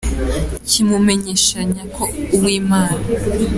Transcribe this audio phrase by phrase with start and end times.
[0.69, 2.03] kimumenyeshanya ko
[2.37, 2.99] ‘Uwimana.